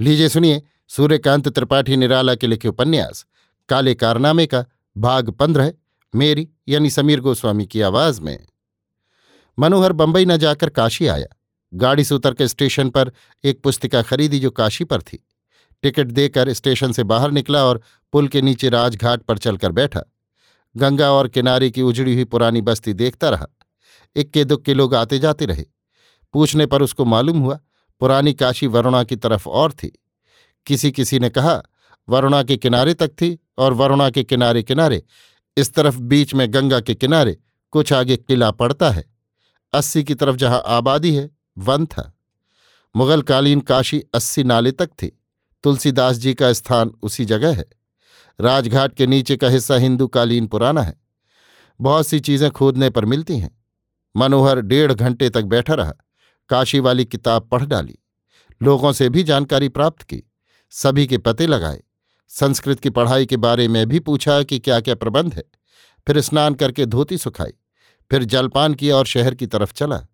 लीजिए 0.00 0.28
सुनिए, 0.28 0.62
सूर्यकांत 0.88 1.48
त्रिपाठी 1.48 1.96
निराला 1.96 2.34
के 2.34 2.46
लिखे 2.46 2.68
उपन्यास। 2.68 3.26
काले 3.68 3.94
कारनामे 3.94 4.46
का 4.46 4.64
भाग 4.98 5.30
पंद्रह 5.30 5.72
मेरी 6.14 6.48
यानी 6.68 6.90
समीर 6.90 7.20
गोस्वामी 7.20 7.66
की 7.66 7.80
आवाज़ 7.80 8.20
में। 8.20 8.46
मनोहर 9.58 9.92
बंबई 9.92 10.24
न 10.24 10.36
जाकर 10.36 10.68
काशी 10.68 11.06
आया। 11.06 11.26
गाड़ी 11.74 12.04
से 12.04 12.14
उतर 12.14 12.34
के 12.34 12.48
स्टेशन 12.48 12.90
पर 12.90 13.12
एक 13.44 13.62
पुस्तिका 13.62 14.02
खरीदी 14.02 14.40
जो 14.40 14.50
काशी 14.50 14.84
पर 14.84 15.02
थी। 15.02 15.28
टिकट 15.82 16.06
देकर 16.06 16.52
स्टेशन 16.52 16.92
से 16.92 17.02
बाहर 17.02 17.30
निकला 17.30 17.64
और 17.64 17.82
पुल 18.12 18.28
के 18.28 18.42
नीचे 18.42 18.68
राजघाट 18.68 19.22
पर 19.22 19.38
चलकर 19.38 19.72
बैठा। 19.72 20.02
गंगा 20.76 21.12
और 21.12 21.28
किनारे 21.28 21.70
की 21.70 21.82
उजड़ी 21.82 22.14
हुई 22.14 22.24
पुरानी 22.24 22.60
बस्ती 22.60 22.92
देखता 22.92 23.30
रहा। 23.30 23.46
इक्के 24.16 24.44
दुक्के 24.44 24.74
लोग 24.74 24.94
आते 24.94 25.18
जाते 25.18 25.46
रहे। 25.46 25.64
पूछने 26.32 26.66
पर 26.66 26.82
उसको 26.82 27.04
मालूम 27.04 27.38
हुआ 27.38 27.60
पुरानी 28.00 28.34
काशी 28.34 28.66
वरुणा 28.66 29.04
की 29.04 29.16
तरफ़ 29.16 29.48
और 29.48 29.72
थी। 29.72 30.02
किसी 30.66 30.92
किसी 30.92 31.18
ने 31.18 31.30
कहा, 31.30 31.62
वरुणा 32.08 32.42
के 32.42 32.56
किनारे 32.56 32.94
तक 32.94 33.08
थी 33.08 33.38
और 33.58 33.72
वरुणा 33.72 34.10
के 34.10 34.24
किनारे 34.24 34.62
किनारे, 34.62 35.02
इस 35.56 35.74
तरफ़ 35.74 35.98
बीच 35.98 36.34
में 36.34 36.54
गंगा 36.54 36.80
के 36.80 36.94
किनारे, 36.94 37.38
कुछ 37.70 37.92
आगे 37.92 38.16
किला 38.16 38.50
पड़ता 38.50 38.90
है। 38.90 39.04
अस्सी 39.72 40.04
की 40.04 40.14
तरफ़ 40.14 40.36
जहाँ 40.36 40.62
आबादी 40.66 41.14
है, 41.14 41.30
वन 41.58 41.86
था। 41.86 42.18
मुगलकालीन 42.96 43.60
काशी 43.60 44.02
अस्सी 44.14 44.44
नाले 44.44 44.72
तक 44.72 44.86
थी। 44.86 45.22
तुलसीदास 45.62 46.16
जी 46.16 46.34
का 46.34 46.52
स्थान 46.52 46.92
उसी 47.02 47.24
जगह 47.24 47.56
है। 47.56 47.64
राजघाट 48.40 48.94
के 48.94 49.06
नीचे 49.06 49.36
का 49.36 49.48
हिस्सा 49.48 49.74
हिंदू 49.74 50.06
कालीन 50.06 50.46
पुराना 50.46 50.82
है। 50.82 51.00
बहुत 51.80 52.06
सी 52.06 52.20
चीज़ें 52.20 52.50
खोदने 52.50 52.90
पर 52.90 53.04
मिलती 53.04 53.38
हैं। 53.38 53.62
मनोहर 54.16 54.60
डेढ़ 54.60 54.92
घंटे 54.92 55.30
तक 55.30 55.42
बैठा 55.42 55.74
रहा। 55.74 55.92
काशी 56.52 56.80
वाली 56.80 57.04
किताब 57.04 57.48
पढ़ 57.48 57.62
डाली। 57.62 57.98
लोगों 58.62 58.92
से 58.92 59.08
भी 59.08 59.22
जानकारी 59.22 59.68
प्राप्त 59.68 60.02
की। 60.02 60.22
सभी 60.70 61.06
के 61.06 61.18
पते 61.18 61.46
लगाए। 61.46 61.82
संस्कृत 62.28 62.80
की 62.80 62.90
पढ़ाई 62.90 63.26
के 63.26 63.36
बारे 63.36 63.68
में 63.68 63.86
भी 63.86 63.98
पूछा 63.98 64.42
कि 64.42 64.58
क्या 64.58 64.80
क्या 64.80 64.94
प्रबंध 64.94 65.34
है। 65.34 65.44
फिर 66.06 66.20
स्नान 66.20 66.54
करके 66.54 66.86
धोती 66.86 67.18
सुखाई। 67.18 67.52
फिर 68.10 68.24
जलपान 68.24 68.74
किया 68.74 68.96
और 68.96 69.06
शहर 69.06 69.34
की 69.34 69.46
तरफ़ 69.46 69.72
चला। 69.72 70.06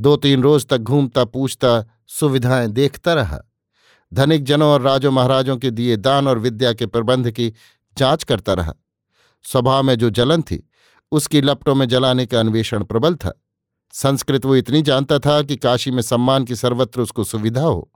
दो 0.00 0.16
तीन 0.16 0.42
रोज 0.42 0.66
तक 0.66 0.78
घूमता, 0.78 1.24
पूछता, 1.24 2.00
सुविधाएँ 2.06 2.68
देखता 2.68 3.14
रहा। 3.14 3.42
धनिक 4.14 4.44
जनों 4.44 4.68
और 4.68 4.80
राजो 4.80 5.10
महाराजों 5.10 5.56
के 5.56 5.70
दिए 5.70 5.96
दान 5.96 6.28
और 6.28 6.38
विद्या 6.38 6.72
के 6.72 6.86
प्रबंध 6.86 7.30
की 7.30 7.54
जाँच 7.98 8.24
करता 8.24 8.52
रहा। 8.52 8.74
स्वभाव 9.42 9.82
में 9.82 9.94
जो 9.94 10.10
जलन 10.10 10.42
थी, 10.42 10.70
उसकी 11.12 11.40
लपटों 11.40 11.74
में 11.74 11.88
जलाने 11.88 12.26
का 12.26 12.40
अन्वेषण 12.40 12.84
प्रबल 12.84 13.14
था। 13.14 13.42
संस्कृत 13.92 14.44
वो 14.44 14.56
इतनी 14.56 14.82
जानता 14.82 15.18
था 15.18 15.42
कि 15.42 15.56
काशी 15.56 15.90
में 15.90 16.02
सम्मान 16.02 16.44
की 16.44 16.56
सर्वत्र 16.56 17.00
उसको 17.00 17.24
सुविधा 17.24 17.62
हो। 17.62 17.90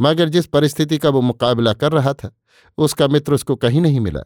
मगर 0.00 0.28
जिस 0.28 0.46
परिस्थिति 0.46 0.98
का 0.98 1.08
वो 1.08 1.20
मुकाबला 1.20 1.72
कर 1.72 1.92
रहा 1.92 2.12
था, 2.12 2.36
उसका 2.78 3.08
मित्र 3.08 3.34
उसको 3.34 3.56
कहीं 3.56 3.80
नहीं 3.80 4.00
मिला। 4.00 4.20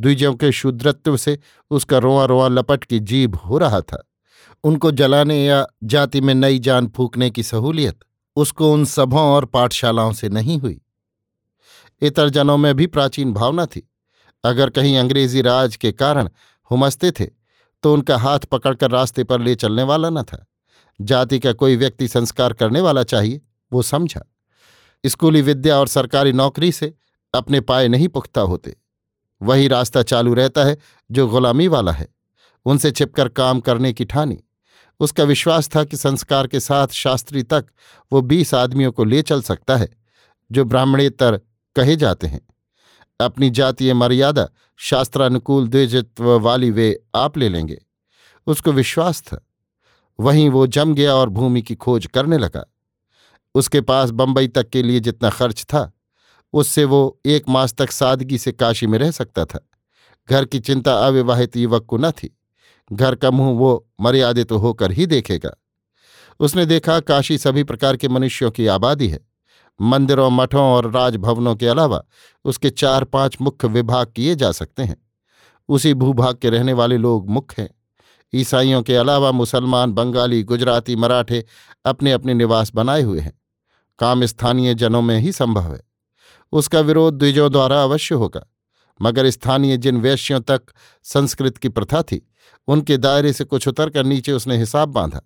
द्विजों 0.00 0.34
के 0.34 0.52
शूद्रत्व 0.52 1.16
से 1.16 1.38
उसका 1.70 1.98
रोआ 1.98 2.24
रोआ 2.24 2.48
लपट 2.48 2.84
की 2.84 2.98
जीभ 2.98 3.34
हो 3.34 3.58
रहा 3.58 3.80
था। 3.80 4.08
उनको 4.64 4.90
जलाने 4.90 5.46
या 5.46 5.66
जाति 5.84 6.20
में 6.20 6.34
नई 6.34 6.58
जान 6.58 6.88
फूकने 6.88 7.30
की 7.30 7.42
सहूलियत 7.42 7.98
उसको 8.36 8.72
उन 8.72 8.84
सभों 8.84 9.22
और 9.22 9.44
पाठशालाओं 9.44 10.12
से 10.12 10.28
नहीं 10.28 10.58
हुई। 10.58 10.80
इतर 12.00 12.28
जनों 12.28 12.56
में 12.56 12.74
भी 12.74 12.86
प्राचीन 12.86 13.32
भावना 13.32 13.66
थी। 13.66 13.90
अगर 14.44 14.70
कहीं 14.70 14.98
अंग्रेज़ी 14.98 15.42
राज 15.42 15.76
के 15.76 15.92
कारण 15.92 16.28
हुमसते 16.70 17.10
थे 17.10 17.37
तो 17.82 17.94
उनका 17.94 18.18
हाथ 18.18 18.38
पकड़कर 18.38 18.90
रास्ते 18.90 19.24
पर 19.24 19.40
ले 19.40 19.54
चलने 19.54 19.82
वाला 19.82 20.10
न 20.10 20.22
था। 20.22 20.46
जाति 21.00 21.38
का 21.38 21.52
कोई 21.52 21.76
व्यक्ति 21.76 22.08
संस्कार 22.08 22.52
करने 22.52 22.80
वाला 22.80 23.02
चाहिए, 23.02 23.40
वो 23.72 23.82
समझा। 23.82 24.22
स्कूली 25.06 25.42
विद्या 25.42 25.76
और 25.76 25.88
सरकारी 25.88 26.32
नौकरी 26.32 26.72
से 26.72 26.94
अपने 27.34 27.60
पाए 27.60 27.88
नहीं 27.88 28.08
पुख्ता 28.08 28.40
होते। 28.40 28.76
वही 29.42 29.68
रास्ता 29.68 30.02
चालू 30.02 30.34
रहता 30.34 30.64
है, 30.64 30.78
जो 31.10 31.28
गुलामी 31.28 31.68
वाला 31.68 31.92
है। 31.92 32.08
उनसे 32.64 32.90
छिपकर 32.90 33.28
काम 33.28 33.60
करने 33.60 33.92
की 33.92 34.04
ठानी। 34.04 34.44
उसका 35.00 35.24
विश्वास 35.24 35.70
था 35.76 35.84
कि 35.84 35.96
संस्कार 35.96 36.46
के 36.46 36.60
साथ 36.60 36.88
शास्त्री 36.88 37.42
तक 37.42 37.66
वो 38.12 38.20
बीस 38.20 38.54
आदमियों 38.54 38.92
को 38.92 39.04
ले 39.04 39.22
चल 39.22 39.42
सकता 39.42 39.76
है, 39.76 39.88
जो 40.52 40.64
ब्राह्मणेतर 40.64 41.40
कहे 41.76 41.96
जाते 41.96 42.26
हैं। 42.26 42.48
अपनी 43.20 43.50
जातीय 43.50 43.94
मर्यादा 43.94 44.48
शास्त्रानुकूल 44.76 45.68
द्विजत्व 45.68 46.38
वाली 46.38 46.70
वे 46.70 47.02
आप 47.14 47.38
ले 47.38 47.48
लेंगे। 47.48 47.78
उसको 48.46 48.72
विश्वास 48.72 49.22
था। 49.22 49.46
वहीं 50.20 50.48
वो 50.50 50.66
जम 50.66 50.94
गया 50.94 51.14
और 51.14 51.28
भूमि 51.28 51.62
की 51.62 51.74
खोज 51.74 52.06
करने 52.06 52.38
लगा। 52.38 52.64
उसके 53.54 53.80
पास 53.80 54.10
बंबई 54.10 54.48
तक 54.48 54.68
के 54.68 54.82
लिए 54.82 55.00
जितना 55.00 55.30
खर्च 55.30 55.62
था, 55.62 55.92
उससे 56.52 56.84
वो 56.84 57.20
एक 57.26 57.48
मास 57.48 57.74
तक 57.74 57.90
सादगी 57.90 58.38
से 58.38 58.52
काशी 58.52 58.86
में 58.86 58.98
रह 58.98 59.10
सकता 59.10 59.44
था। 59.44 59.68
घर 60.30 60.44
की 60.44 60.60
चिंता 60.60 60.94
अविवाहित 61.06 61.56
युवक 61.56 61.84
को 61.84 61.98
न 61.98 62.10
थी। 62.10 62.38
घर 62.92 63.14
का 63.14 63.30
मुँह 63.30 63.58
वो 63.58 63.88
मर्यादित 64.00 64.48
तो 64.48 64.58
होकर 64.58 64.92
ही 64.92 65.06
देखेगा। 65.06 65.50
उसने 66.40 66.66
देखा 66.66 67.00
काशी 67.00 67.38
सभी 67.38 67.64
प्रकार 67.64 67.96
के 67.96 68.08
मनुष्यों 68.08 68.50
की 68.50 68.66
आबादी 68.66 69.08
है। 69.08 69.20
मंदिरों, 69.80 70.30
मठों 70.30 70.62
और 70.62 70.90
राजभवनों 70.90 71.56
के 71.56 71.66
अलावा 71.66 72.04
उसके 72.44 72.70
चार 72.70 73.04
पाँच 73.04 73.36
मुख्य 73.40 73.68
विभाग 73.68 74.06
किए 74.16 74.34
जा 74.34 74.52
सकते 74.52 74.82
हैं। 74.82 74.96
उसी 75.68 75.94
भूभाग 75.94 76.36
के 76.36 76.50
रहने 76.50 76.72
वाले 76.72 76.96
लोग 76.96 77.28
मुख्य 77.28 77.62
हैं। 77.62 77.74
ईसाइयों 78.34 78.82
के 78.82 78.96
अलावा 78.96 79.32
मुसलमान, 79.32 79.92
बंगाली, 79.92 80.42
गुजराती, 80.42 80.96
मराठे 80.96 81.44
अपने 81.84 82.12
अपने 82.12 82.34
निवास 82.34 82.72
बनाए 82.74 83.02
हुए 83.02 83.20
हैं। 83.20 83.40
काम 83.98 84.24
स्थानीय 84.24 84.74
जनों 84.74 85.02
में 85.02 85.18
ही 85.18 85.32
संभव 85.32 85.74
है। 85.74 85.80
उसका 86.52 86.80
विरोध 86.80 87.14
द्विजों 87.14 87.52
द्वारा 87.52 87.82
अवश्य 87.82 88.14
होगा। 88.14 88.46
मगर 89.02 89.30
स्थानीय 89.30 89.76
जिन 89.76 89.96
वैश्यों 89.96 90.40
तक 90.40 90.62
संस्कृत 91.02 91.56
की 91.56 91.68
प्रथा 91.68 92.02
थी, 92.02 92.30
उनके 92.68 92.96
दायरे 92.96 93.32
से 93.32 93.44
कुछ 93.44 93.68
उतर 93.68 93.90
कर 93.90 94.04
नीचे 94.04 94.32
उसने 94.32 94.56
हिसाब 94.56 94.88
बांधा। 94.88 95.20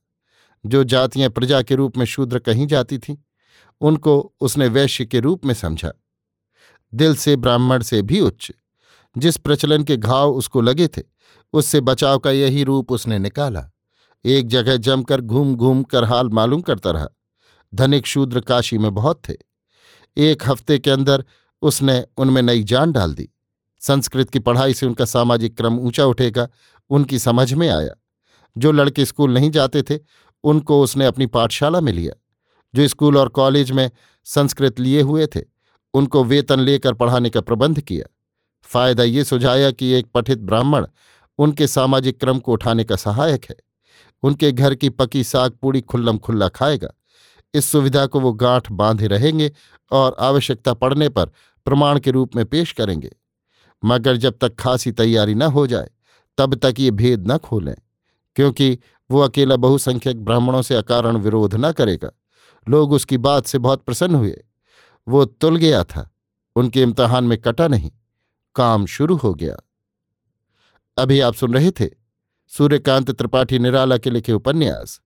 जो 0.66 0.84
जातियाँ 0.84 1.30
प्रजा 1.30 1.62
के 1.62 1.74
रूप 1.74 1.96
में 1.96 2.04
शूद्र 2.04 2.38
कहीं 2.38 2.66
जाती 2.66 2.98
थीं 2.98 3.16
उनको 3.80 4.34
उसने 4.40 4.68
वैश्य 4.68 5.04
के 5.04 5.20
रूप 5.20 5.44
में 5.44 5.54
समझा। 5.54 5.92
दिल 6.94 7.16
से 7.16 7.36
ब्राह्मण 7.36 7.82
से 7.82 8.02
भी 8.02 8.20
उच्च। 8.20 8.52
जिस 9.18 9.36
प्रचलन 9.36 9.84
के 9.84 9.96
घाव 9.96 10.32
उसको 10.32 10.60
लगे 10.60 10.88
थे, 10.88 11.02
उससे 11.52 11.80
बचाव 11.80 12.18
का 12.18 12.30
यही 12.30 12.64
रूप 12.64 12.92
उसने 12.92 13.18
निकाला। 13.18 13.70
एक 14.24 14.48
जगह 14.48 14.76
जमकर 14.76 15.20
घूम 15.20 15.56
घूम 15.56 15.82
कर 15.82 16.04
हाल 16.04 16.28
मालूम 16.28 16.60
करता 16.60 16.90
रहा। 16.90 17.08
धनिक 17.74 18.06
शूद्र 18.06 18.40
काशी 18.40 18.78
में 18.78 18.94
बहुत 18.94 19.22
थे। 19.28 19.34
एक 20.16 20.48
हफ़्ते 20.48 20.78
के 20.78 20.90
अंदर 20.90 21.24
उसने 21.62 22.06
उनमें 22.16 22.42
नई 22.42 22.62
जान 22.62 22.92
डाल 22.92 23.14
दी। 23.14 23.28
संस्कृत 23.80 24.30
की 24.30 24.38
पढ़ाई 24.38 24.74
से 24.74 24.86
उनका 24.86 25.04
सामाजिक 25.04 25.56
क्रम 25.56 25.78
ऊँचा 25.78 26.04
उठेगा, 26.04 26.48
उनकी 26.90 27.18
समझ 27.18 27.52
में 27.52 27.68
आया। 27.68 27.94
जो 28.58 28.72
लड़के 28.72 29.04
स्कूल 29.04 29.34
नहीं 29.34 29.50
जाते 29.50 29.82
थे, 29.82 29.98
उनको 30.44 30.82
उसने 30.82 31.06
अपनी 31.06 31.26
पाठशाला 31.26 31.80
में 31.80 31.92
लिया। 31.92 32.21
जो 32.74 32.88
स्कूल 32.88 33.16
और 33.18 33.28
कॉलेज 33.28 33.70
में 33.70 33.90
संस्कृत 34.24 34.80
लिए 34.80 35.00
हुए 35.00 35.26
थे, 35.26 35.40
उनको 35.94 36.24
वेतन 36.24 36.60
लेकर 36.60 36.94
पढ़ाने 36.94 37.30
का 37.30 37.40
प्रबंध 37.40 37.80
किया। 37.80 38.06
फ़ायदा 38.62 39.02
ये 39.02 39.24
सुझाया 39.24 39.70
कि 39.70 39.90
एक 39.90 40.06
पठित 40.06 40.38
ब्राह्मण 40.38 40.86
उनके 41.38 41.66
सामाजिक 41.66 42.20
क्रम 42.20 42.38
को 42.38 42.52
उठाने 42.52 42.84
का 42.84 42.96
सहायक 42.96 43.44
है। 43.50 43.56
उनके 44.22 44.52
घर 44.52 44.74
की 44.74 44.88
पकी 44.88 45.24
साग 45.24 45.52
पूड़ी 45.52 45.80
खुल्लम 45.80 46.18
खुल्ला 46.18 46.48
खाएगा। 46.48 46.88
इस 47.54 47.64
सुविधा 47.64 48.06
को 48.06 48.20
वो 48.20 48.32
गांठ 48.32 48.70
बांधे 48.72 49.06
रहेंगे 49.06 49.50
और 49.90 50.16
आवश्यकता 50.20 50.74
पड़ने 50.74 51.08
पर 51.08 51.30
प्रमाण 51.66 51.98
के 51.98 52.10
रूप 52.10 52.36
में 52.36 52.44
पेश 52.46 52.72
करेंगे। 52.72 53.10
मगर 53.82 54.16
जब 54.16 54.38
तक 54.40 54.54
खासी 54.54 54.92
तैयारी 54.92 55.34
न 55.34 55.42
हो 55.42 55.66
जाए, 55.66 55.90
तब 56.38 56.54
तक 56.54 56.74
ये 56.78 56.90
भेद 56.90 57.30
न 57.30 57.36
खोलें, 57.38 57.74
क्योंकि 58.36 58.78
वो 59.10 59.20
अकेला 59.20 59.56
बहुसंख्यक 59.56 60.24
ब्राह्मणों 60.24 60.62
से 60.62 60.74
अकारण 60.74 61.16
विरोध 61.16 61.54
न 61.54 61.72
करेगा। 61.72 62.10
लोग 62.68 62.92
उसकी 62.92 63.18
बात 63.18 63.46
से 63.46 63.58
बहुत 63.58 63.82
प्रसन्न 63.82 64.14
हुए। 64.14 64.44
वो 65.08 65.24
तुल 65.24 65.56
गया 65.56 65.84
था। 65.84 66.14
उनके 66.56 66.82
इम्तहान 66.82 67.24
में 67.24 67.38
कटा 67.38 67.68
नहीं। 67.68 67.92
काम 68.54 68.86
शुरू 68.86 69.16
हो 69.16 69.34
गया। 69.34 69.56
अभी 70.98 71.20
आप 71.20 71.34
सुन 71.34 71.54
रहे 71.54 71.70
थे 71.70 71.90
सूर्यकांत 72.48 73.10
त्रिपाठी 73.10 73.58
निराला 73.58 73.96
के 73.96 74.10
लिखे 74.10 74.32
उपन्यास, 74.32 75.00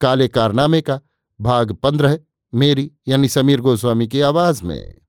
काले 0.00 0.28
कारनामे 0.28 0.80
का, 0.80 1.00
भाग 1.40 1.72
पंद्रह, 1.72 2.18
मेरी 2.54 2.92
यानी 3.08 3.28
समीर 3.28 3.60
गोस्वामी 3.60 4.08
की 4.08 4.20
आवाज़ 4.20 4.64
में। 4.64 5.01